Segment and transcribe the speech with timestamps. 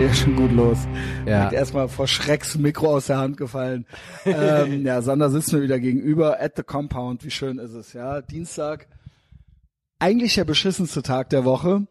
[0.00, 0.78] geht ja schon gut los.
[1.26, 1.44] Ja.
[1.44, 3.84] Hat erstmal vor Schrecks Mikro aus der Hand gefallen.
[4.24, 7.22] ähm, ja, Sander sitzt mir wieder gegenüber at the Compound.
[7.22, 8.22] Wie schön ist es, ja?
[8.22, 8.86] Dienstag.
[9.98, 11.86] Eigentlich der beschissenste Tag der Woche.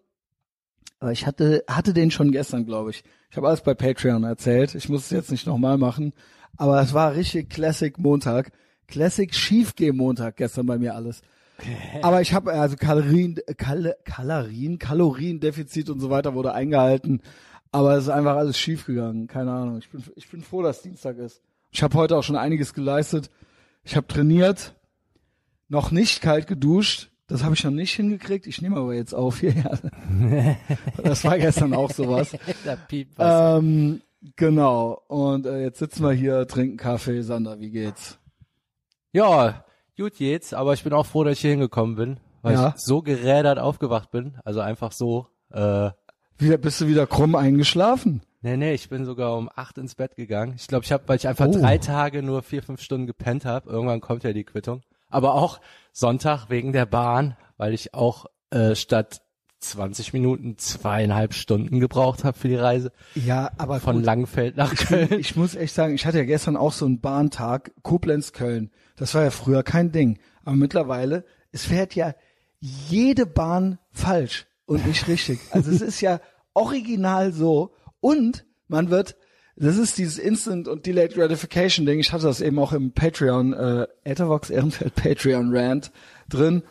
[1.00, 3.04] Aber ich hatte, hatte den schon gestern, glaube ich.
[3.30, 4.74] Ich habe alles bei Patreon erzählt.
[4.74, 6.14] Ich muss es jetzt nicht nochmal machen.
[6.58, 8.52] Aber es war richtig Classic Montag.
[8.88, 11.22] Classic Schiefgeh Montag gestern bei mir alles.
[12.02, 17.22] Aber ich habe also Kalorien, Kal Kalorien, Kaloriendefizit und so weiter wurde eingehalten.
[17.72, 19.28] Aber es ist einfach alles schief gegangen.
[19.28, 19.78] Keine Ahnung.
[19.78, 21.42] Ich bin, ich bin froh, dass Dienstag ist.
[21.72, 23.30] Ich habe heute auch schon einiges geleistet.
[23.84, 24.76] Ich habe trainiert,
[25.68, 27.10] noch nicht kalt geduscht.
[27.28, 28.48] Das habe ich noch nicht hingekriegt.
[28.48, 29.54] Ich nehme aber jetzt auf hier.
[31.04, 32.36] das war gestern auch sowas.
[32.66, 33.60] da piept was.
[33.60, 34.02] Ähm,
[34.36, 35.04] genau.
[35.08, 37.22] Und äh, jetzt sitzen wir hier, trinken Kaffee.
[37.22, 38.18] Sander, wie geht's?
[39.12, 39.64] Ja,
[39.96, 42.74] gut geht's, aber ich bin auch froh, dass ich hier hingekommen bin, weil Ja.
[42.76, 44.40] ich so gerädert aufgewacht bin.
[44.44, 45.28] Also einfach so.
[45.52, 45.92] Äh,
[46.40, 48.22] Wieder, bist du wieder krumm eingeschlafen?
[48.42, 50.54] nee, nee, ich bin sogar um acht ins Bett gegangen.
[50.56, 51.52] Ich glaube, ich habe, weil ich einfach Oh.
[51.52, 53.70] drei Tage nur vier, fünf Stunden gepennt habe.
[53.70, 54.82] Irgendwann kommt ja die Quittung.
[55.10, 55.60] Aber auch
[55.92, 59.22] Sonntag wegen der Bahn, weil ich auch äh, statt
[59.60, 64.06] 20 Minuten zweieinhalb Stunden gebraucht habe für die Reise Ja, aber von gut.
[64.06, 65.20] Langfeld nach Ich, Köln.
[65.20, 68.72] ich muss echt sagen, ich hatte ja gestern auch so einen Bahntag, Koblenz-Köln.
[68.96, 70.18] Das war ja früher kein Ding.
[70.46, 72.14] Aber mittlerweile, es fährt ja
[72.62, 75.40] jede Bahn falsch und nicht richtig.
[75.50, 76.22] Also es ist ja
[76.54, 77.74] original so.
[78.02, 79.16] Und man wird,
[79.56, 82.00] das ist dieses Instant und Delayed Gratification Ding.
[82.00, 85.92] Ich hatte das eben auch im Patreon, äh, Ethervox Ehrenfeld Patreon Rant
[86.30, 86.62] drin.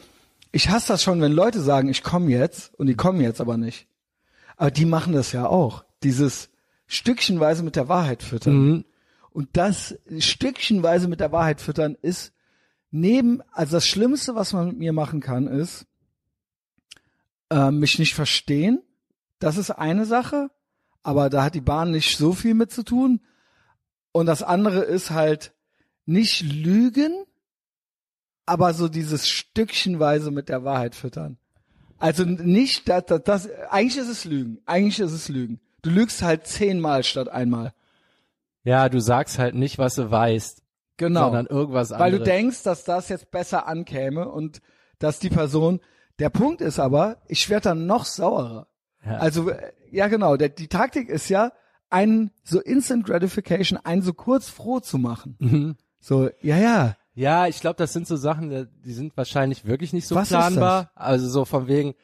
[0.52, 3.56] Ich hasse das schon, wenn Leute sagen, ich komme jetzt und die kommen jetzt aber
[3.56, 3.88] nicht.
[4.56, 5.84] Aber die machen das ja auch.
[6.04, 6.50] Dieses
[6.86, 8.54] stückchenweise mit der Wahrheit füttern.
[8.54, 8.84] Mhm.
[9.30, 12.32] Und das stückchenweise mit der Wahrheit füttern ist
[12.92, 15.88] neben, also das Schlimmste, was man mit mir machen kann, ist
[17.50, 18.82] äh, mich nicht verstehen.
[19.38, 20.50] Das ist eine Sache,
[21.02, 23.20] aber da hat die Bahn nicht so viel mit zu tun.
[24.12, 25.52] Und das andere ist halt
[26.06, 27.24] nicht lügen,
[28.46, 31.38] aber so dieses Stückchenweise mit der Wahrheit füttern.
[31.98, 34.58] Also nicht, das, das, das, eigentlich ist es Lügen.
[34.66, 35.60] Eigentlich ist es Lügen.
[35.82, 37.72] Du lügst halt zehnmal statt einmal.
[38.64, 40.62] Ja, du sagst halt nicht, was du weißt,
[40.96, 41.24] Genau.
[41.24, 42.18] sondern irgendwas Weil anderes.
[42.18, 44.60] du denkst, dass das jetzt besser ankäme und
[44.98, 45.80] dass die Person.
[46.18, 48.66] Der Punkt ist aber, ich werde dann noch sauerer.
[49.04, 49.18] Ja.
[49.18, 51.52] Also äh, ja genau, der, die Taktik ist ja,
[51.90, 55.36] einen so Instant Gratification, einen so kurz froh zu machen.
[55.38, 55.76] Mhm.
[56.00, 56.96] So, ja, ja.
[57.14, 58.50] Ja, ich glaube, das sind so Sachen,
[58.84, 60.90] die- sind wahrscheinlich wirklich nicht so Was planbar.
[60.94, 61.94] Also so von wegen,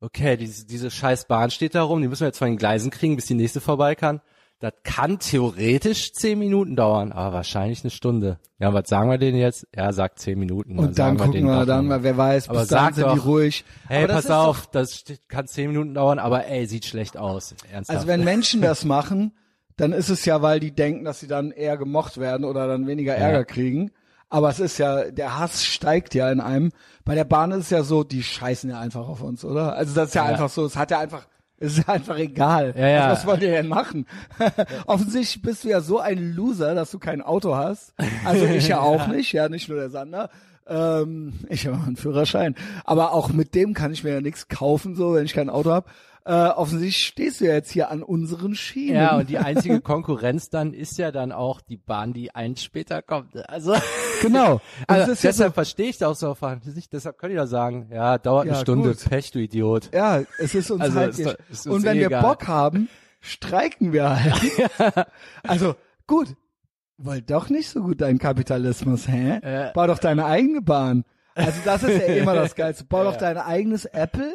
[0.00, 2.90] okay, diese, diese scheiß Bahn steht da rum, die müssen wir jetzt von den Gleisen
[2.90, 4.20] kriegen, bis die nächste vorbei kann.
[4.62, 8.38] Das kann theoretisch zehn Minuten dauern, aber wahrscheinlich eine Stunde.
[8.60, 9.66] Ja, was sagen wir denen jetzt?
[9.74, 10.78] Ja, sagt zehn Minuten.
[10.78, 13.16] Und dann gucken denen wir doch dann mal, wer weiß, Aber bis sag sind die
[13.16, 13.64] doch, ruhig.
[13.88, 17.56] Hey, pass auf, das kann zehn Minuten dauern, aber ey, sieht schlecht aus.
[17.72, 17.96] Ernsthaft.
[17.96, 19.32] also wenn Menschen das machen,
[19.76, 22.86] dann ist es ja, weil die denken, dass sie dann eher gemocht werden oder dann
[22.86, 23.90] weniger Ärger kriegen.
[24.28, 26.70] Aber es ist ja, der Hass steigt ja in einem.
[27.04, 29.74] Bei der Bahn ist es ja so, die scheißen ja einfach auf uns, oder?
[29.74, 30.30] Also das ist ja, Ja.
[30.30, 31.26] einfach so, es hat ja einfach,
[31.62, 32.74] es ist einfach egal.
[32.76, 33.00] Ja, ja.
[33.04, 34.06] Also was wollt ihr denn machen?
[34.86, 37.94] Offensichtlich bist du ja so ein Loser, dass du kein Auto hast.
[38.24, 40.28] Also ich ja auch nicht, ja, nicht nur der Sander.
[40.66, 42.56] Ähm, ich habe einen Führerschein.
[42.84, 45.70] Aber auch mit dem kann ich mir ja nichts kaufen, so, wenn ich kein Auto
[45.70, 45.88] habe.
[46.24, 48.96] Äh, offensichtlich stehst du ja jetzt hier an unseren Schienen.
[48.96, 53.02] Ja, und die einzige Konkurrenz dann ist ja dann auch die Bahn, die eins später
[53.02, 53.36] kommt.
[53.48, 53.74] Also,
[54.22, 54.60] genau.
[54.86, 56.42] Also ja deshalb verstehe ich das auch so auf
[56.74, 56.92] nicht.
[56.92, 59.08] Deshalb können die ja sagen, ja, dauert Ja, eine Stunde, gut.
[59.08, 59.90] Pech, du Idiot.
[59.94, 62.22] Ja, es ist uns Also, halt ist doch- ist uns Und wenn eh wir egal.
[62.22, 62.88] Bock haben,
[63.20, 65.06] streiken wir halt.
[65.46, 65.74] also
[66.06, 66.28] gut,
[66.98, 69.38] wollt doch nicht so gut deinen Kapitalismus, hä?
[69.42, 69.72] Äh.
[69.74, 71.04] Bau doch deine eigene Bahn.
[71.34, 72.84] Also das ist ja immer das Geilste.
[72.84, 73.18] Bau doch Ja.
[73.20, 74.32] dein eigenes Apple,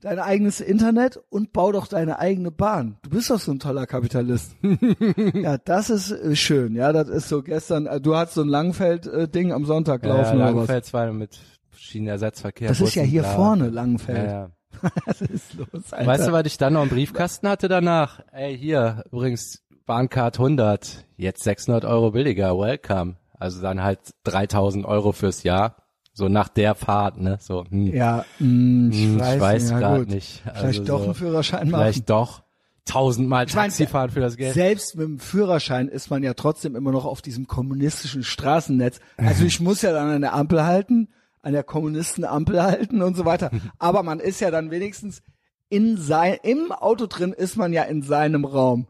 [0.00, 2.98] dein eigenes Internet und bau doch deine eigene Bahn.
[3.02, 4.56] Du bist doch so ein toller Kapitalist.
[5.34, 6.74] ja, das ist äh, schön.
[6.74, 7.86] Ja, das ist so gestern.
[7.86, 10.54] Äh, du hast so ein Langfeld-Ding am Sonntag Ja, laufen was?
[10.54, 11.38] Langfeld zwar mit
[11.76, 12.68] Schienenersatzverkehr.
[12.68, 13.34] Das ist ja hier bla.
[13.34, 14.18] vorne Langfeld.
[14.18, 14.50] Ja, ja.
[15.06, 16.06] Was ist los, Alter?
[16.06, 18.20] Weißt du, was ich dann noch im Briefkasten hatte danach?
[18.30, 23.16] Ey, hier, übrigens, Bahncard 100, jetzt 600 Euro billiger, welcome.
[23.38, 25.76] Also dann halt 3000 Euro fürs Jahr.
[26.18, 27.38] So nach der Fahrt, ne?
[27.40, 30.42] So, hm, Ja, mh, ich hm, weiß, ich weiß ja, gerade nicht.
[30.42, 31.80] Vielleicht Also doch so, einen Führerschein machen.
[31.82, 32.42] Vielleicht doch.
[32.84, 34.52] Tausendmal Ich mein, Taxi fahren für das Geld.
[34.54, 38.98] Selbst mit dem Führerschein ist man ja trotzdem immer noch auf diesem kommunistischen Straßennetz.
[39.16, 41.08] Also ich muss ja dann an der Ampel halten,
[41.42, 43.50] an der Kommunistenampel halten und so weiter.
[43.78, 45.22] Aber man ist ja dann wenigstens
[45.68, 48.88] in sein, im Auto drin ist man ja in seinem Raum.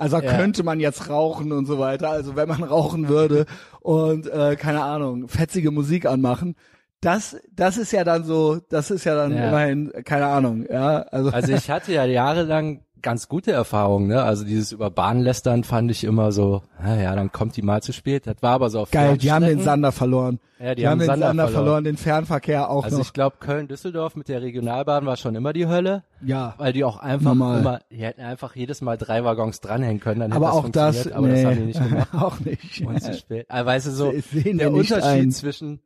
[0.00, 0.36] Also Ja.
[0.36, 2.08] könnte man jetzt rauchen und so weiter.
[2.10, 3.44] Also wenn man rauchen würde
[3.80, 6.56] und äh, keine Ahnung, fetzige Musik anmachen,
[7.02, 9.48] das, das ist ja dann so, das ist ja dann Ja.
[9.48, 14.22] immerhin, keine Ahnung, ja, also, Also ich hatte ja jahrelang ganz gute Erfahrungen, ne?
[14.22, 17.92] Also dieses über Bahn lästern fand ich immer so, naja, dann kommt die mal zu
[17.92, 18.26] spät.
[18.26, 19.60] Das war aber so auf Geil, die haben den.
[19.60, 20.38] Sander verloren.
[20.58, 21.64] Ja, die die haben den Sander Sander, verloren.
[21.64, 21.84] verloren.
[21.84, 23.04] den Fernverkehr auch Also noch.
[23.06, 26.54] ich glaube, Köln-Düsseldorf mit der Regionalbahn war schon immer die Hölle, ja.
[26.58, 27.60] weil die auch einfach Normal.
[27.60, 30.68] immer, die hätten einfach jedes Mal drei Waggons dranhängen können, dann hätte Aber das auch
[30.68, 32.08] das, funktioniert, aber nee, das haben die nicht gemacht.
[32.14, 32.86] auch nicht.
[32.86, 33.46] Und zu spät.
[33.50, 35.30] Aber weißt du so, der Unterschied ein.
[35.32, 35.80] zwischen,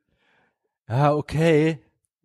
[0.88, 1.78] ja, okay,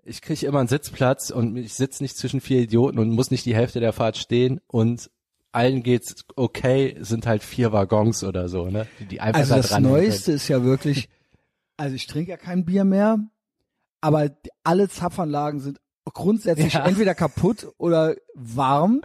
[0.03, 3.45] ich kriege immer einen Sitzplatz und ich sitze nicht zwischen vier Idioten und muss nicht
[3.45, 5.09] die Hälfte der Fahrt stehen und
[5.51, 8.87] allen geht's okay, sind halt vier Waggons oder so, ne?
[8.99, 11.09] Die, die einfach Also da das Neueste ist ja wirklich,
[11.77, 13.17] also ich trinke ja kein Bier mehr,
[14.01, 14.29] aber
[14.63, 15.79] alle Zapfanlagen sind
[16.13, 16.85] grundsätzlich Ja.
[16.85, 19.01] entweder kaputt oder warm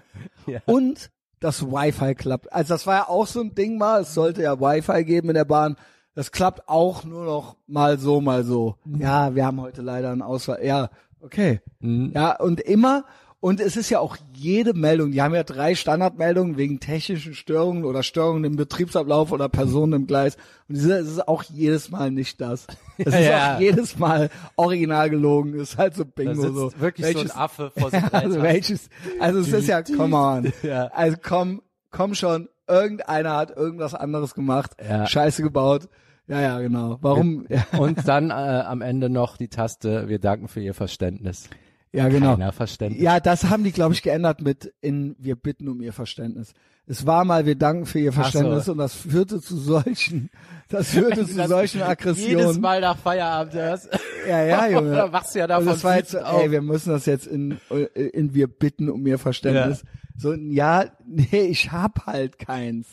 [0.46, 0.61] Ja.
[0.67, 1.11] und
[1.41, 2.52] das Wi-Fi klappt.
[2.52, 5.35] Also das war ja auch so ein Ding mal, es sollte ja Wi-Fi geben in
[5.35, 5.76] der Bahn.
[6.15, 8.77] Das klappt auch nur noch mal so, mal so.
[8.85, 10.65] Ja, wir haben heute leider einen Ausfall.
[10.65, 10.91] Ja,
[11.21, 11.61] okay.
[11.81, 12.13] Mhm.
[12.15, 13.05] Ja, und immer,
[13.41, 17.85] und es ist ja auch jede Meldung, die haben ja drei Standardmeldungen wegen technischen Störungen
[17.85, 20.37] oder Störungen im Betriebsablauf oder Personen im Gleis.
[20.69, 22.67] Und diese, es ist auch jedes Mal nicht das.
[22.97, 23.57] Es ist Ja.
[23.57, 25.55] auch jedes Mal original gelogen.
[25.59, 26.73] Es ist halt so Bingo so.
[26.79, 28.89] wirklich so ein Affe vor so Ja, also welches,
[29.21, 30.53] also es ist ja, come on.
[30.63, 30.87] Ja.
[30.95, 35.07] Also komm, komm schon, irgendeiner hat irgendwas anderes gemacht, Ja.
[35.07, 35.89] Scheiße gebaut.
[36.27, 36.99] Ja, ja, genau.
[37.03, 37.47] Warum?
[37.79, 41.51] Und dann äh, am Ende noch die Taste, wir danken für Ihr Verständnis.
[41.93, 42.33] ja genau.
[42.33, 43.03] Keiner Verständnis.
[43.03, 46.55] Ja, das haben die, glaube ich, geändert mit in wir bitten um ihr Verständnis.
[46.87, 48.21] Es war mal, wir danken für ihr Ach so.
[48.23, 50.29] Verständnis und das führte zu solchen,
[50.69, 52.61] das führte zu Das- solchen Jedes Aggressionen.
[52.61, 53.89] Mal nach Feierabend hörst.
[54.29, 54.91] Ja, ja, Junge.
[54.97, 56.43] Da wachst du ja davon das war jetzt auf.
[56.43, 57.59] ey, wir müssen das jetzt in,
[57.95, 59.85] in wir bitten um ihr Verständnis.
[60.17, 62.87] So, ja, nee, ich hab halt keins.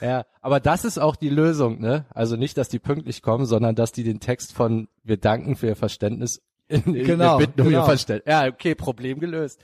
[0.00, 2.04] Ja, aber das ist auch die Lösung, ne?
[2.10, 5.66] Also nicht, dass die pünktlich kommen, sondern dass die den Text von wir danken für
[5.66, 7.80] ihr Verständnis in, in Genau, wir bitten um genau.
[7.80, 8.32] ihr Verständnis.
[8.32, 9.60] Ja, okay, Problem gelöst.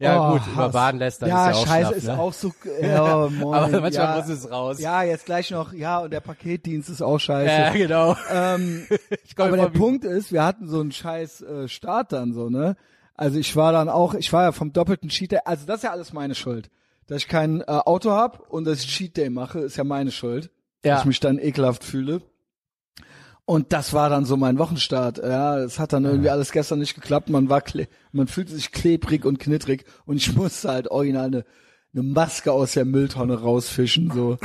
[0.00, 2.18] Ja Oh, gut, über lässt dann ja, ist ja auch scheiße, schlaff, ist ne?
[2.18, 2.52] auch so,
[2.82, 4.80] ja, moin, Aber manchmal ja, muss es raus.
[4.80, 7.50] Ja, jetzt gleich noch, ja, und der Paketdienst ist auch scheiße.
[7.50, 8.16] Ja, genau.
[8.30, 8.86] Ähm,
[9.36, 12.76] aber der Punkt ist, wir hatten so einen scheiß äh, Start dann so, ne?
[13.16, 15.82] Also ich war dann auch, ich war ja vom doppelten Cheat Day, also das ist
[15.84, 16.70] ja alles meine Schuld.
[17.06, 20.10] Dass ich kein äh, Auto hab und dass ich Cheat Day mache, ist ja meine
[20.10, 20.50] Schuld.
[20.84, 20.94] Ja.
[20.94, 22.22] Dass ich mich dann ekelhaft fühle.
[23.46, 25.18] Und das war dann so mein Wochenstart.
[25.18, 27.28] Ja, es hat dann irgendwie alles gestern nicht geklappt.
[27.28, 27.62] Man war,
[28.12, 31.44] man fühlte sich klebrig und knittrig und ich musste halt original eine,
[31.92, 34.38] eine Maske aus der Mülltonne rausfischen, so,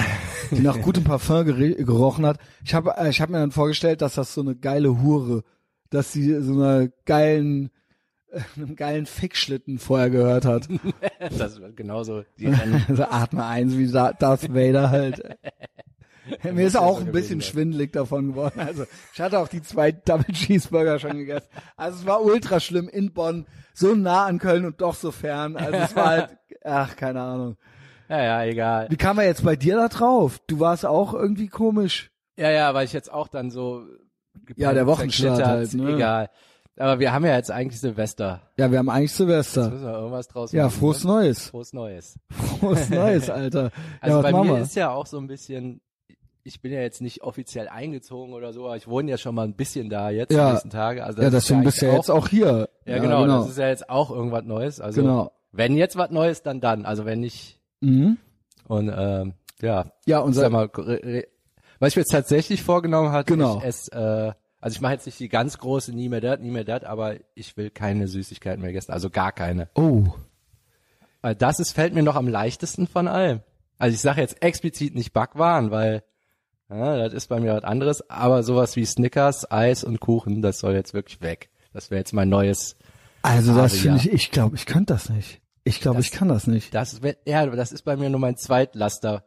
[0.51, 2.40] die nach gutem Parfum gerochen hat.
[2.66, 5.44] Ich habe, äh, ich habe mir dann vorgestellt, dass das so eine geile Hure,
[5.90, 7.72] dass sie so einer geilen,
[8.31, 10.68] äh, einem geilen Fickschlitten vorher gehört hat.
[11.38, 12.24] Das wird genauso.
[12.38, 12.48] Die.
[12.88, 15.22] Also atme eins wie Da- Darth Vader halt.
[16.54, 18.60] Mir ist auch ein bisschen schwindelig davon geworden.
[18.60, 21.48] Also ich hatte auch die zwei Double Cheeseburger schon gegessen.
[21.78, 25.56] Also es war ultra schlimm in Bonn, so nah an Köln und doch so fern.
[25.56, 27.58] Also es war halt, ach, keine Ahnung.
[28.10, 28.88] Ja, ja, egal.
[28.90, 30.40] Wie kam er jetzt bei dir da drauf?
[30.48, 32.12] Du warst auch irgendwie komisch.
[32.38, 33.84] Ja, ja, weil ich jetzt auch dann so
[34.56, 35.94] Ja, der Wochenstart halt, ne?
[35.96, 36.30] Egal.
[36.78, 38.42] Aber wir haben ja jetzt eigentlich Silvester.
[38.58, 39.70] Ja, wir haben eigentlich Jetzt Silvester.
[39.70, 40.80] müssen wir irgendwas draus Ja, machen.
[40.80, 41.12] frohes ne?
[41.12, 41.50] Neues.
[41.50, 42.20] Frohes Neues.
[42.31, 43.72] Frohes Neues, Alter.
[44.02, 44.62] Also ja, bei mir wir?
[44.62, 45.81] ist ja auch so ein bisschen,
[46.44, 49.45] ich bin ja jetzt nicht offiziell eingezogen oder so, aber ich wohne ja schon mal
[49.45, 50.47] ein bisschen da jetzt Ja.
[50.47, 51.03] die nächsten Tage.
[51.03, 52.69] Also ja, ist deswegen bist du ja jetzt auch hier.
[52.86, 54.80] Ja, genau, das ist ja jetzt auch irgendwas Neues.
[54.81, 55.31] Also Genau.
[55.52, 56.85] wenn jetzt was Neues, dann dann.
[56.85, 58.18] Also wenn nicht Mhm.
[58.68, 63.57] und ähm, ja, Ja, sag unser, mal, was ich mir jetzt tatsächlich vorgenommen hatte, Genau.
[63.59, 66.52] ich esse, äh, also ich mache jetzt nicht die ganz große, nie mehr das, nie
[66.52, 69.69] mehr das, aber ich will keine Süßigkeiten mehr essen, also gar keine.
[69.75, 70.04] oh.
[71.21, 73.42] Weil das ist, fällt mir noch am leichtesten von allem.
[73.78, 76.04] Also ich sage jetzt explizit nicht Backwaren, weil
[76.69, 80.59] ja, das ist bei mir was anderes, aber sowas wie Snickers, Eis und Kuchen, das
[80.59, 81.49] soll jetzt wirklich weg.
[81.73, 82.76] Das wäre jetzt mein neues,
[83.21, 85.42] Also das finde ich, ich glaube, ich könnte das nicht.
[85.64, 86.73] Ich glaube, Das- ich kann das nicht.
[86.73, 89.23] das ja, das ist bei mir nur mein Zweitlaster.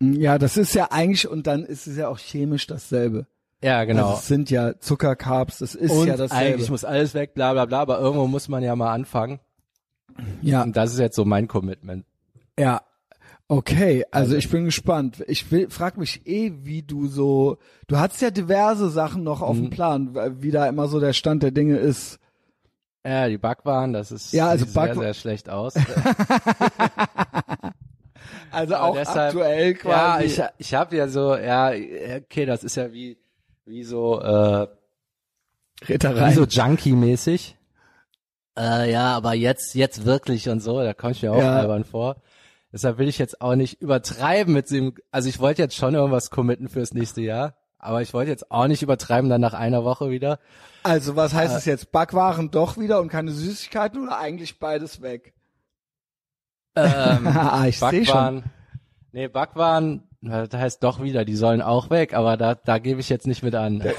[0.00, 3.26] Ja, das ist ja eigentlich, und dann ist es ja auch chemisch dasselbe.
[3.62, 4.08] Ja, genau.
[4.10, 6.54] Also es sind ja Zuckercarbs, das ist und ja dasselbe.
[6.54, 9.40] eigentlich muss alles weg, bla bla bla, aber irgendwo muss man ja mal anfangen.
[10.42, 12.04] ja, Und das ist jetzt so mein Commitment.
[12.58, 12.82] ja.
[13.50, 15.24] Okay, also ich bin gespannt.
[15.26, 19.56] Ich will, frag mich eh, wie du so, du hast ja diverse Sachen noch auf
[19.56, 19.62] Mhm.
[19.62, 22.18] dem Plan, wie da immer so der Stand der Dinge ist.
[23.06, 25.74] Ja, die Backwaren, das ist Ja, also sieht sehr, Backwa- sehr schlecht aus.
[28.50, 30.24] Also Aber auch deshalb- aktuell ja, quasi.
[30.24, 33.18] ich, ich habe ja so, ja, okay, das ist ja wie,
[33.66, 34.66] wie so, äh,
[35.86, 36.30] Ritterei.
[36.30, 37.56] wie so Junkie-mäßig.
[38.58, 41.56] Äh, ja, aber jetzt, jetzt wirklich und so, da komme ich mir auch Ja.
[41.58, 42.16] albern vor.
[42.72, 46.30] Deshalb will ich jetzt auch nicht übertreiben mit dem, also ich wollte jetzt schon irgendwas
[46.30, 50.10] committen fürs nächste Jahr, aber ich wollte jetzt auch nicht übertreiben dann nach einer Woche
[50.10, 50.38] wieder.
[50.82, 51.92] Also was heißt Äh, es jetzt?
[51.92, 55.32] Backwaren doch wieder und keine Süßigkeiten oder eigentlich beides weg?
[56.76, 58.14] Ähm, Ah, ich seh schon.
[58.14, 58.44] Backwaren.
[59.12, 63.08] Nee, Backwaren, das heißt doch wieder, die sollen auch weg, aber da, da gebe ich
[63.08, 63.82] jetzt nicht mit an.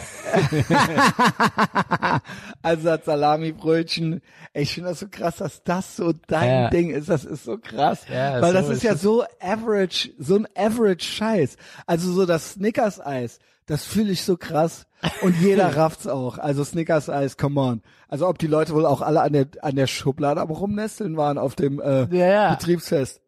[2.62, 4.22] also das Salami-Brötchen,
[4.54, 6.70] ich finde das so krass, dass das so dein Ja.
[6.70, 7.10] Ding ist.
[7.10, 8.02] Das ist so krass.
[8.12, 11.56] Ja, weil so das ist ist ja so average, so ein average Scheiß.
[11.86, 14.86] Also so das Snickers-Eis, das fühle ich so krass.
[15.22, 16.38] Und jeder rafft's auch.
[16.38, 17.82] Also Snickers-Eis, come on.
[18.08, 21.38] Also ob die Leute wohl auch alle an der, an der Schublade am Rumnesteln waren
[21.38, 22.56] auf dem äh, Ja, ja.
[22.56, 23.22] Betriebsfest.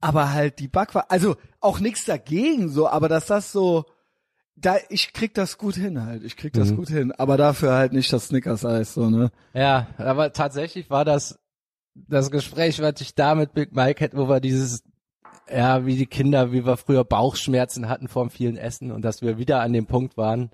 [0.00, 3.84] Aber halt die Backwaren, also auch nichts dagegen so, aber dass das so,
[4.56, 6.76] da ich krieg das gut hin halt, ich krieg das Mhm.
[6.76, 9.30] gut hin, aber dafür halt nicht das Snickers-Eis so ne.
[9.54, 11.38] Ja, aber tatsächlich war das
[11.94, 14.84] das Gespräch, was ich da mit Big Mike hätte, wo wir dieses,
[15.50, 19.20] ja, wie die Kinder, wie wir früher Bauchschmerzen hatten vor dem vielen Essen und dass
[19.20, 20.50] wir wieder an dem Punkt waren.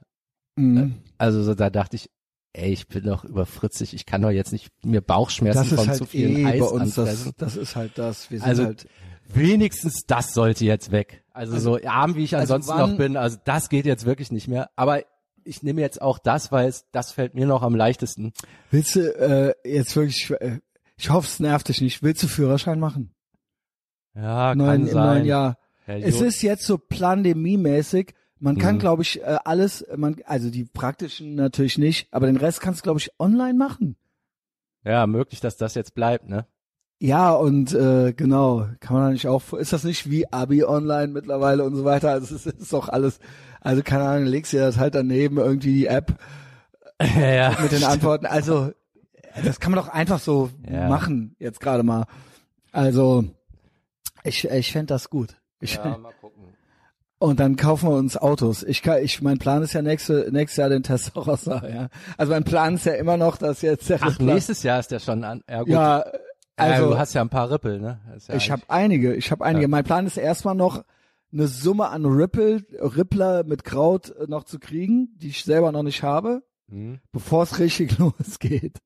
[0.56, 0.94] Mhm.
[1.18, 2.08] Also so, da dachte ich,
[2.54, 5.98] ey, ich bin doch über 40, ich kann doch jetzt nicht mir Bauchschmerzen von halt
[5.98, 8.30] zu vielen eh Eis bei uns, das, das ist halt das.
[8.30, 8.86] Wir sind Also halt,
[9.32, 11.24] wenigstens das sollte jetzt weg.
[11.32, 14.30] Also, so arm, wie ich also ansonsten wann- noch bin, also das geht jetzt wirklich
[14.30, 14.70] nicht mehr.
[14.76, 15.02] Aber
[15.44, 18.32] ich nehme jetzt auch das, weil es, das fällt mir noch am leichtesten.
[18.70, 20.60] willst du äh, jetzt wirklich, äh,
[20.96, 23.12] ich hoffe, es nervt dich nicht, willst du Führerschein machen?
[24.14, 25.06] Ja, Neun, kann Im sein.
[25.06, 25.58] neuen Jahr.
[25.86, 28.14] Herr Es ist jetzt so pandemiemäßig.
[28.38, 28.80] Man kann, Mhm.
[28.80, 32.82] glaube ich, äh, alles, man, also die praktischen natürlich nicht, aber den Rest kannst du,
[32.84, 33.96] glaube ich, online machen.
[34.84, 36.46] ja, möglich, dass das jetzt bleibt, ne?
[37.00, 41.08] Ja, und äh, genau, kann man da nicht auch, ist das nicht wie Abi online
[41.08, 42.10] mittlerweile und so weiter?
[42.10, 43.18] Also es ist, ist doch alles,
[43.60, 46.18] also keine Ahnung, legst dir das halt daneben, irgendwie die App
[47.02, 47.56] ja, ja.
[47.60, 48.26] mit den Antworten.
[48.26, 48.72] Also
[49.42, 50.88] das kann man doch einfach so Ja.
[50.88, 52.04] machen, jetzt gerade mal.
[52.72, 53.24] Also
[54.22, 55.36] ich, ich fänd das gut.
[55.60, 56.44] Ich, Ja, mal gucken.
[57.18, 58.62] Und dann kaufen wir uns Autos.
[58.62, 61.88] Ich kann, ich, mein Plan ist ja nächste, nächstes Jahr den Testarossa, ja.
[62.18, 64.90] Also mein Plan ist ja immer noch, dass jetzt der Ach, Rippler- nächstes Jahr ist
[64.90, 65.42] der schon an.
[65.48, 65.68] Ja, gut.
[65.68, 66.04] ja,
[66.56, 68.00] also du hast ja ein paar Rippel, ne?
[68.28, 69.62] Ja ich habe einige, ich habe einige.
[69.62, 69.68] Ja.
[69.68, 70.84] Mein Plan ist erstmal noch
[71.32, 75.82] eine Summe an Ripple, Rippler mit Kraut äh, noch zu kriegen, die ich selber noch
[75.82, 77.00] nicht habe, Hm.
[77.12, 78.78] bevor es richtig losgeht.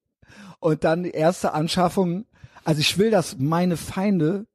[0.60, 2.24] Und dann die erste Anschaffung.
[2.64, 4.46] Also ich will, dass meine Feinde,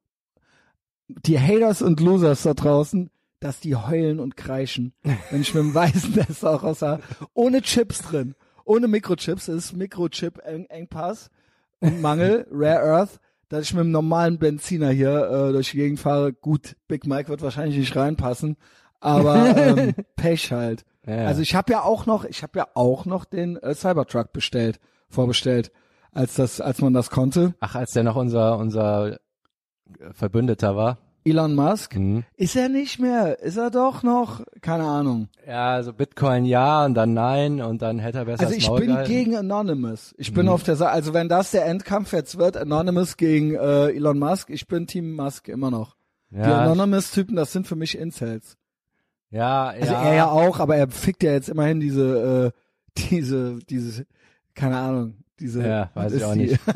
[1.07, 4.93] die Haters und Losers da draußen, dass die heulen und kreischen,
[5.29, 6.99] wenn ich mit dem weißen Testarossa
[7.33, 11.29] ohne Chips drin, ohne Mikrochips, das ist Mikrochip-Engpass
[11.83, 15.99] und Mangel, Rare Earth, dass ich mit dem normalen Benziner hier äh, durch die Gegend
[15.99, 16.33] fahre.
[16.33, 18.57] Gut, Big Mike wird wahrscheinlich nicht reinpassen,
[18.99, 20.85] aber ähm, Pech halt.
[21.05, 21.25] Ja.
[21.25, 24.79] Also ich habe ja auch noch, ich habe ja auch noch den äh, Cybertruck bestellt,
[25.09, 25.71] vorbestellt,
[26.11, 27.53] als das, als man das konnte.
[27.59, 29.19] Ach, als der noch unser unser
[30.11, 30.97] Verbündeter war.
[31.25, 32.23] Elon Musk Mhm.
[32.35, 35.29] ist er nicht mehr, ist er doch noch, keine Ahnung.
[35.47, 38.87] Ja, also Bitcoin ja und dann nein und dann hätte er besser Also ich bin
[38.87, 39.09] gehalten.
[39.11, 40.13] gegen Anonymous.
[40.17, 40.51] Ich bin Mhm.
[40.51, 44.49] auf der Seite, also wenn das der Endkampf jetzt wird, Anonymous gegen äh, Elon Musk,
[44.49, 45.95] ich bin Team Musk immer noch.
[46.29, 48.57] Die ja, Anonymous-Typen, das sind für mich Incels.
[49.29, 50.01] ja, Also ja.
[50.03, 52.59] er ja auch, aber er fickt ja jetzt immerhin diese, äh,
[53.09, 54.05] diese, diese,
[54.55, 56.39] keine Ahnung, diese, Ja, weiß ich auch die?
[56.39, 56.59] nicht.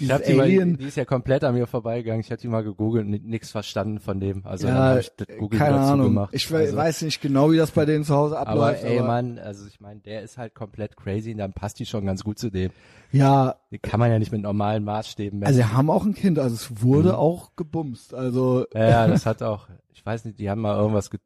[0.00, 2.20] Ich hab die, mal, die ist ja komplett an mir vorbeigegangen.
[2.20, 4.46] Ich hatte die mal gegoogelt und nichts verstanden von dem.
[4.46, 6.06] Also ja, hab ich das Google keine dazu Ahnung.
[6.06, 6.30] gemacht.
[6.32, 8.84] Ich also, weiß nicht genau, wie das bei denen zu Hause aber abläuft.
[8.84, 12.06] ey, Mann, also ich meine, der ist halt komplett crazy und dann passt die schon
[12.06, 12.70] ganz gut zu dem.
[13.10, 15.48] Ja, Die kann man ja nicht mit normalen Maßstäben messen.
[15.48, 17.14] also sie haben auch ein Kind, also es wurde Mhm.
[17.16, 18.14] auch gebumst.
[18.14, 21.18] Also ja, ja, das hat auch, ich weiß nicht, die haben mal irgendwas ge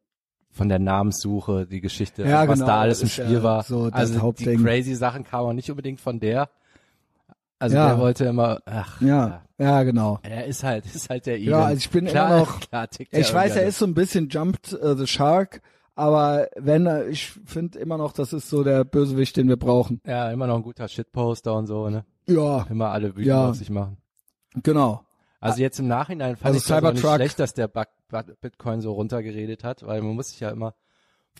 [0.53, 3.63] von der Namenssuche, die Geschichte, Ja, was genau, da alles im ist ja Spiel war.
[3.63, 4.63] so das also die Hauptding.
[4.63, 6.49] crazy Sachen kamen nicht unbedingt von der.
[7.59, 7.87] Also Ja.
[7.89, 10.19] der wollte immer, ach, ja, ja, genau.
[10.23, 11.49] Er ist halt, ist halt der Elon.
[11.59, 13.93] Ja, also ich bin klar, immer noch- Klar, tickt Ich weiß, er ist so ein
[13.93, 15.61] bisschen jumped uh, the shark,
[15.95, 20.01] aber wenn ich finde immer noch, das ist so der Bösewicht, den wir brauchen.
[20.05, 22.03] Ja, immer noch ein guter Shitposter und so, ne?
[22.27, 23.49] Ja, Immer alle wütend Ja.
[23.49, 23.97] auf sich machen.
[24.61, 25.03] genau.
[25.43, 28.39] Also jetzt im Nachhinein fand Also ich das auch nicht schlecht, dass der Bug- Bug-
[28.41, 30.73] Bitcoin so runtergeredet hat, weil man muss sich ja immer,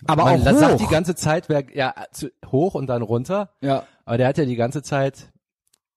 [0.07, 0.77] Aber man auch sagt hoch.
[0.87, 4.45] die ganze Zeit, wer, ja, zu, hoch und dann runter, ja, aber der hat ja
[4.45, 5.31] die ganze Zeit,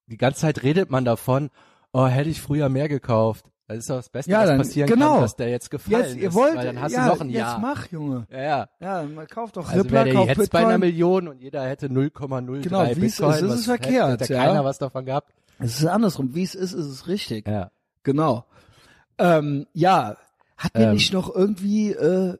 [0.07, 1.51] die ganze Zeit redet man davon,
[1.93, 3.47] oh, hätte ich früher mehr gekauft.
[3.69, 5.15] Das ist doch das Beste, Ja, was dann- passieren genau.
[5.15, 7.21] kann, dass der jetzt gefallen jetzt, ihr ist, wollt, weil dann hast ja, du noch
[7.21, 7.59] ein jetzt Jahr.
[7.59, 8.27] mach, Junge.
[8.31, 8.69] Ja, ja.
[8.79, 10.81] Ja, man kauft doch Also Rippler, der kauft jetzt bei einer Bitcoin.
[10.81, 13.31] Million und jeder hätte 0,03 Genau, wie es Bitcoin.
[13.35, 14.45] ist, ist was es verkehrt, Hätte ja.
[14.45, 15.33] keiner was davon gehabt.
[15.59, 16.33] Es ist andersrum.
[16.35, 17.49] Wie es ist, ist es richtig.
[17.49, 17.71] Ja.
[18.07, 18.45] Genau.
[19.19, 20.17] Ähm, ja,
[20.57, 22.39] hatten wir Ähm, nicht noch irgendwie, äh,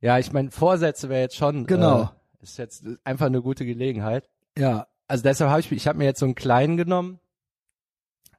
[0.00, 2.02] Ja, ich meine, Vorsätze wäre jetzt schon, Genau.
[2.02, 4.28] äh, ist jetzt einfach eine gute Gelegenheit.
[4.58, 7.20] ja, Also deshalb habe ich, ich habe mir jetzt so einen kleinen genommen.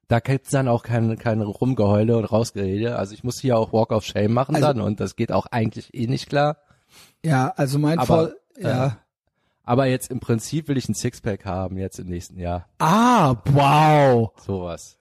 [0.10, 2.98] Da gibt's dann auch kein, kein Rumgeheule und Rausgerede.
[2.98, 5.46] Also ich muss hier auch Walk of Shame machen Also- dann und das geht auch
[5.48, 6.58] eigentlich eh nicht klar.
[7.24, 8.88] ja, also mein Aber, Vor, ja.
[8.88, 8.92] äh,
[9.64, 12.68] Aber jetzt im Prinzip will ich ein Sixpack haben jetzt im nächsten Jahr.
[12.80, 14.32] ah, wow.
[14.46, 14.98] Sowas.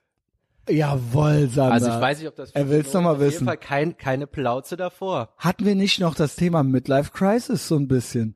[0.69, 1.73] Jawohl, Sander.
[1.75, 3.47] Also ich weiß nicht, ob das Er will's noch mal auf jeden wissen.
[3.47, 5.31] Fall kein, keine Plauze davor.
[5.39, 8.35] Hatten wir nicht noch das Thema Midlife Crisis so ein bisschen?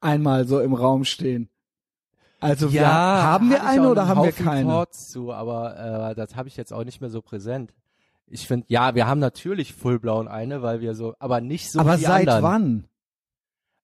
[0.00, 1.48] Einmal so im Raum stehen.
[2.40, 4.68] Also wir, haben wir eine oder haben wir Haufen keine?
[4.68, 7.72] Thoughts zu, aber äh, das habe ich jetzt auch nicht mehr so präsent.
[8.26, 11.98] Ich finde, ja, wir haben natürlich Fullblauen eine, weil wir so, aber nicht so Aber
[11.98, 12.42] seit anderen.
[12.42, 12.84] wann?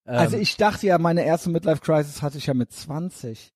[0.07, 3.53] Ähm, Also ich dachte ja, meine erste Midlife Crisis hatte ich ja mit 20.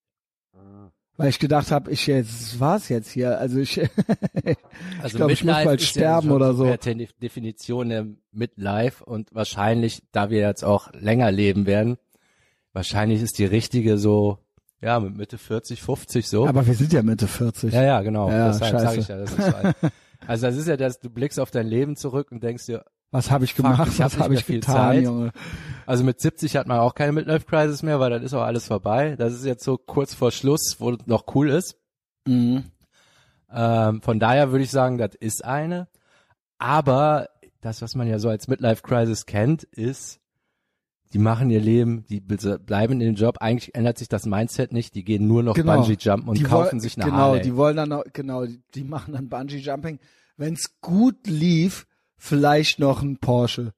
[1.16, 3.38] Weil ich gedacht habe, ich jetzt war's jetzt hier.
[3.38, 3.80] Also ich,
[5.02, 6.64] also glaub, ich muss bald sterben ja oder so.
[6.64, 11.98] per De Definition der Midlife und wahrscheinlich, da wir jetzt auch länger leben werden,
[12.72, 14.38] wahrscheinlich ist die richtige so,
[14.80, 16.46] ja, mit Mitte 40, 50 so.
[16.46, 17.72] aber wir sind ja Mitte 40.
[17.72, 18.30] Ja, ja, genau.
[18.30, 18.84] Ja, Deshalb scheiße.
[18.84, 19.76] sage ich ja, das ist so alt.
[20.24, 23.30] Also das ist ja das, du blickst auf dein Leben zurück und denkst dir, Was
[23.30, 23.88] habe ich Fuck, gemacht?
[23.92, 25.04] ich hab Was habe mehr ich viel getan, Zeit.
[25.04, 25.32] Junge?
[25.86, 28.66] also mit 70 hat man auch keine Midlife Crisis mehr, weil dann ist auch alles
[28.66, 29.14] vorbei.
[29.16, 31.76] Das ist jetzt so kurz vor Schluss, wo es noch cool ist.
[32.26, 32.64] Mhm.
[33.54, 35.88] Ähm, von daher würde ich sagen, das ist eine.
[36.58, 37.28] Aber
[37.60, 40.18] das, was man ja so als Midlife Crisis kennt, ist,
[41.12, 43.38] die machen ihr Leben, die be- bleiben in dem Job.
[43.40, 44.94] Eigentlich ändert sich das Mindset nicht.
[44.94, 45.76] Die gehen nur noch Genau.
[45.82, 47.42] Bungee Jumpen und Die kaufen sich eine Genau, Harley.
[47.42, 49.98] die wollen dann noch, genau, die, die machen dann Bungee Jumping.
[50.38, 51.86] Wenn's gut lief,
[52.22, 53.72] vielleicht noch ein Porsche.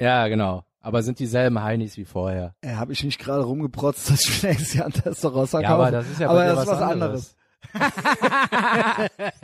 [0.00, 0.64] ja, genau.
[0.82, 2.54] Aber sind dieselben Heinis wie vorher.
[2.62, 6.08] Äh, habe ich nicht gerade rumgeprotzt, dass ich nächstes Jahr ein Testosteron Ja, aber das
[6.08, 7.36] ist ja aber das ist was was anderes.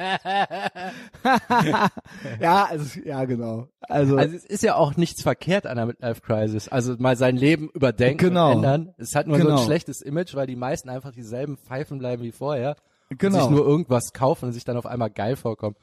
[2.41, 3.69] ja, also, ja, genau.
[3.83, 6.69] Also, Also es ist ja auch nichts verkehrt an der Midlife Crisis.
[6.69, 8.51] Also mal sein Leben überdenken Genau.
[8.53, 8.95] und ändern.
[8.99, 9.59] Es hat nur so Genau.
[9.59, 12.77] ein schlechtes Image, weil die meisten einfach dieselben Pfeifen bleiben wie vorher.
[13.11, 13.41] Und Genau.
[13.43, 15.77] sich nur irgendwas kaufen und sich dann auf einmal geil vorkommen.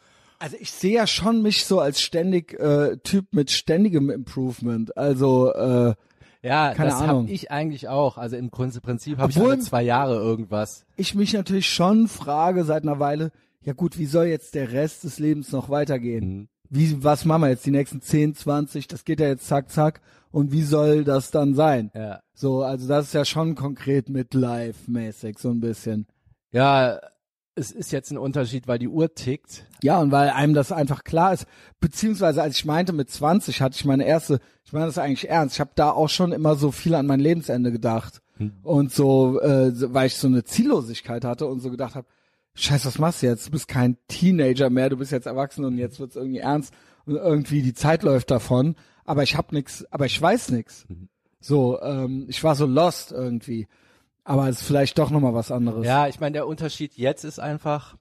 [0.44, 4.98] Also ich sehe ja schon mich so als ständig äh, Typ mit ständigem Improvement.
[4.98, 5.94] Also äh,
[6.42, 7.24] Ja, Keine das Ahnung.
[7.24, 8.18] habe ich eigentlich auch.
[8.18, 8.84] Also im Prinzip
[9.18, 10.86] habe ich alle zwei Jahre irgendwas.
[10.98, 13.32] ich mich natürlich schon frage seit einer Weile,
[13.62, 16.28] ja gut, wie soll jetzt der Rest des Lebens noch weitergehen?
[16.40, 16.48] Mhm.
[16.70, 20.02] Wie, was machen wir jetzt die nächsten 10, 20, das geht ja jetzt zack, zack.
[20.32, 21.90] Und wie soll das dann sein?
[21.94, 22.20] Ja.
[22.34, 26.08] So, also das ist ja schon konkret Midlife-mäßig, so ein bisschen.
[26.52, 27.00] Ja,
[27.56, 29.66] es ist jetzt ein Unterschied, weil die Uhr tickt.
[29.82, 31.46] Ja, und weil einem das einfach klar ist,
[31.80, 35.56] beziehungsweise als ich meinte, mit 20 hatte ich meine erste, ich meine das eigentlich ernst,
[35.56, 38.22] ich habe da auch schon immer so viel an mein Lebensende gedacht.
[38.64, 42.08] Und so, äh, weil ich so eine Ziellosigkeit hatte und so gedacht habe,
[42.56, 43.48] scheiße, was machst du jetzt?
[43.48, 46.74] Du bist kein Teenager mehr, du bist jetzt erwachsen und jetzt wird's irgendwie ernst
[47.06, 50.86] und irgendwie die Zeit läuft davon, aber ich hab nix, aber ich weiß nix.
[51.40, 53.68] So, ähm, ich war so lost irgendwie.
[54.24, 55.86] Aber es ist vielleicht doch nochmal was anderes.
[55.86, 57.98] Ja, ich meine, der Unterschied jetzt ist einfach,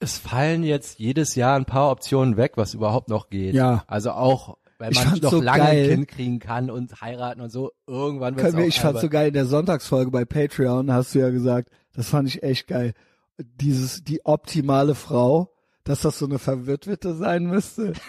[0.00, 3.54] es fallen jetzt jedes Jahr ein paar Optionen weg, was überhaupt noch geht.
[3.54, 3.84] Ja.
[3.86, 5.84] Also auch, wenn man noch so lange geil.
[5.84, 9.28] ein Kind kriegen kann und heiraten und so, irgendwann wird auch ich fand so geil,
[9.28, 12.94] in der Sonntagsfolge bei Patreon hast du ja gesagt, das fand ich echt geil.
[13.38, 15.52] Dieses, die optimale Frau,
[15.84, 17.92] dass das so eine Verwitwete sein müsste.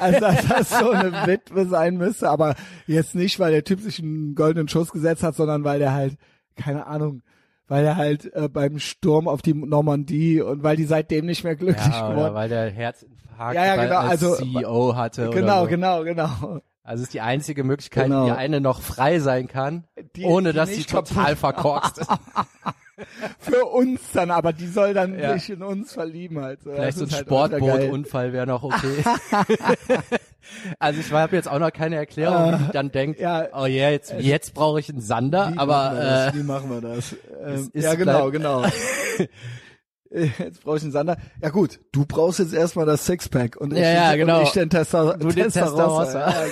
[0.00, 2.54] Also, dass das so eine Witwe sein müsste, aber
[2.86, 6.16] jetzt nicht, weil der Typ sich einen goldenen Schuss gesetzt hat, sondern weil der halt,
[6.62, 7.22] keine Ahnung,
[7.68, 11.56] weil er halt äh, beim Sturm auf die Normandie und weil die seitdem nicht mehr
[11.56, 15.30] glücklich ja, geworden weil der Herzinfarkt Ja, ja, genau, als also- CEO hatte.
[15.30, 15.68] Genau, so.
[15.68, 16.60] genau, genau.
[16.82, 18.26] Also es ist die einzige Möglichkeit, Genau.
[18.26, 19.84] wie eine noch frei sein kann,
[20.16, 22.10] Die- ohne die dass sie total verkorkst ist.
[23.38, 25.32] Für uns dann, aber die soll dann Ja.
[25.34, 26.62] sich in uns verlieben halt.
[26.62, 26.72] So.
[26.72, 27.20] Vielleicht so ein halt.
[27.26, 29.04] Sportbootunfall wäre noch okay.
[30.78, 33.48] also ich habe jetzt auch noch keine Erklärung, wie die dann denkt, Äh, ja.
[33.52, 36.80] oh yeah, jetzt, jetzt brauche ich einen Sander, Wie aber machen äh, wie machen wir
[36.80, 37.16] das?
[37.44, 38.64] Ähm, ja, genau, genau.
[38.64, 41.16] Äh, Jetzt brauche ich einen Sander.
[41.40, 44.42] Ja gut, du brauchst jetzt erstmal das Sixpack und ich, Ja, ja, und genau.
[44.42, 46.30] ich den Tester, Du den Testarossa.
[46.30, 46.44] Ja,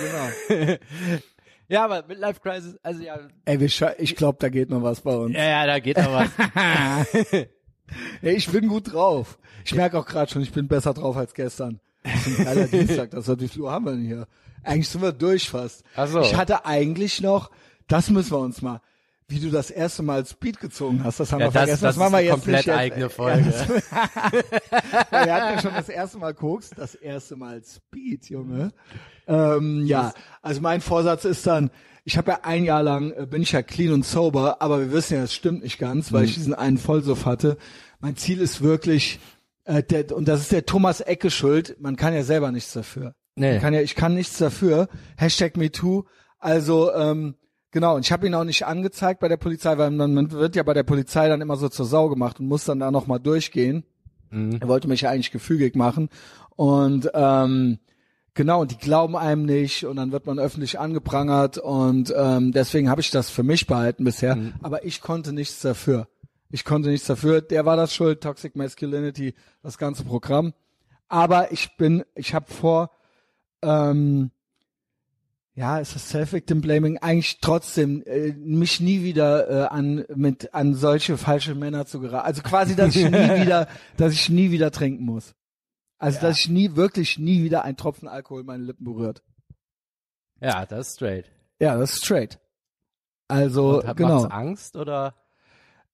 [0.47, 0.77] genau.
[1.69, 5.15] Ja, aber Midlife Crisis, also ja, Ey, wir ich glaube, da geht noch was bei
[5.15, 5.33] uns.
[5.35, 6.29] ja, ja, da geht noch was.
[8.21, 9.39] Ey, ich bin gut drauf.
[9.65, 11.79] Ich merke auch gerade schon, ich bin besser drauf als gestern.
[12.03, 13.11] Das ist ein geiler Dienstag.
[13.11, 14.27] Das wie viel Uhr haben wir denn hier?
[14.63, 15.83] Eigentlich sind wir durch fast.
[15.95, 16.21] Ach so.
[16.21, 17.51] Ich hatte eigentlich noch,
[17.87, 18.81] das müssen wir uns mal,
[19.29, 21.83] wie du das erste Mal Speed gezogen hast, das haben Ja, wir das, vergessen.
[21.83, 22.77] das, machen ist wir jetzt komplett nicht jetzt.
[22.77, 23.53] eigene Folge.
[25.11, 28.71] Ja, wir hatten ja schon das erste Mal Koks, das erste Mal Speed, Junge.
[29.27, 31.69] Ähm, ja, also mein Vorsatz ist dann,
[32.03, 34.91] ich habe ja ein Jahr lang, äh, bin ich ja clean und sober, aber wir
[34.91, 37.57] wissen ja, das stimmt nicht ganz, weil ich diesen einen Vollsuff hatte.
[37.99, 39.19] Mein Ziel ist wirklich,
[39.65, 43.13] äh, der, und das ist der Thomas Ecke schuld, man kann ja selber nichts dafür.
[43.35, 43.53] Nee.
[43.53, 44.89] Man kann ja, ich kann nichts dafür.
[45.17, 46.03] Hashtag MeToo.
[46.39, 47.35] Also, ähm,
[47.71, 50.55] genau, und ich habe ihn auch nicht angezeigt bei der Polizei, weil man, man wird
[50.55, 53.19] ja bei der Polizei dann immer so zur Sau gemacht und muss dann da nochmal
[53.19, 53.83] durchgehen.
[54.59, 56.09] Er wollte mich ja eigentlich gefügig machen.
[56.55, 57.79] Und ähm,
[58.33, 62.89] genau, und die glauben einem nicht und dann wird man öffentlich angeprangert und ähm, deswegen
[62.89, 64.35] habe ich das für mich behalten bisher.
[64.61, 66.07] Aber ich konnte nichts dafür.
[66.51, 67.41] Ich konnte nichts dafür.
[67.41, 70.53] Der war das schuld, Toxic Masculinity, das ganze Programm.
[71.07, 72.91] Aber ich bin, ich habe vor,
[73.61, 74.31] ähm,
[75.59, 80.73] ja, ist das Self-Victim Blaming eigentlich trotzdem äh, mich nie wieder äh, an mit an
[80.73, 82.25] solche falsche Männer zu geraten.
[82.25, 83.67] Also quasi, dass ich nie wieder,
[83.97, 85.35] dass ich nie wieder trinken muss.
[85.97, 86.27] Also Ja.
[86.29, 89.21] dass ich nie wirklich nie wieder ein Tropfen Alkohol meine Lippen berührt.
[90.41, 91.25] Ja, das ist straight.
[91.59, 92.39] Ja, das ist straight.
[93.27, 94.21] Also Und hat, genau.
[94.21, 95.13] macht's Angst oder?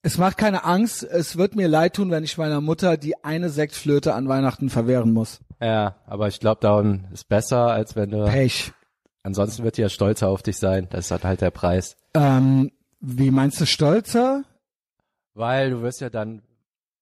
[0.04, 1.02] Es macht keine Angst.
[1.02, 5.12] Es wird mir leid tun, wenn ich meiner Mutter die eine Sektflöte an Weihnachten verwehren
[5.12, 5.40] muss.
[5.60, 8.26] Ja, aber ich glaube, darum ist besser, als wenn du.
[8.26, 8.72] Pech.
[9.26, 10.88] Ansonsten wird die ja stolzer auf dich sein.
[10.92, 11.98] Das ist halt halt der Preis.
[12.14, 14.44] Ähm, wie meinst du stolzer?
[15.34, 16.44] Weil du wirst ja dann,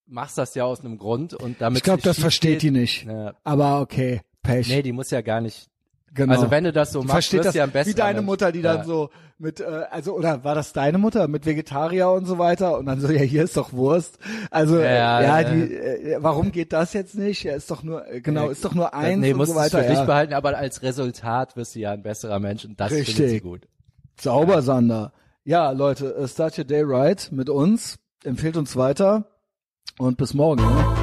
[0.05, 1.79] machst das ja aus einem Grund und damit.
[1.79, 3.03] Ich glaube, das versteht die nicht.
[3.03, 3.33] Ja.
[3.43, 4.69] Aber okay, Pech.
[4.69, 5.67] Nee, die muss ja gar nicht.
[6.13, 6.33] Genau.
[6.33, 7.91] Also wenn du das so machst, versteht das du ja am besten.
[7.91, 8.83] wie deine Mutter, die dann ja.
[8.83, 12.85] so mit, äh, also oder war das deine Mutter mit Vegetarier und so weiter und
[12.85, 14.17] dann so, ja hier ist doch Wurst.
[14.51, 15.49] Also Ja, ja, ja.
[15.49, 17.43] die, äh, warum geht das jetzt nicht?
[17.43, 19.79] Ja, ist doch nur, äh, genau, ist doch nur eins nee, und musst so weiter.
[19.83, 20.05] für dich Ja.
[20.05, 23.43] behalten, aber als Resultat wirst du ja ein besserer Mensch und das findet sie Richtig.
[23.43, 23.67] gut.
[24.19, 25.11] Sauber, Sander.
[25.43, 27.97] Ja, Leute, äh, start your day right mit uns.
[28.23, 29.25] Empfehlt uns weiter
[29.97, 30.61] und bis morgen.
[30.63, 31.02] Ne?